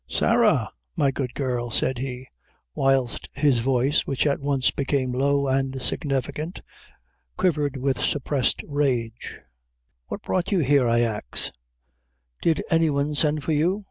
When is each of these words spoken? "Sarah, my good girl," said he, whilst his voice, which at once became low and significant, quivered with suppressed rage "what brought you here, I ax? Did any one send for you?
"Sarah, 0.09 0.71
my 0.95 1.11
good 1.11 1.35
girl," 1.35 1.69
said 1.69 1.99
he, 1.99 2.27
whilst 2.73 3.29
his 3.35 3.59
voice, 3.59 4.07
which 4.07 4.25
at 4.25 4.39
once 4.41 4.71
became 4.71 5.11
low 5.11 5.45
and 5.45 5.79
significant, 5.79 6.63
quivered 7.37 7.77
with 7.77 8.01
suppressed 8.01 8.63
rage 8.67 9.39
"what 10.07 10.23
brought 10.23 10.51
you 10.51 10.61
here, 10.61 10.87
I 10.87 11.01
ax? 11.01 11.51
Did 12.41 12.63
any 12.71 12.89
one 12.89 13.13
send 13.13 13.43
for 13.43 13.51
you? 13.51 13.79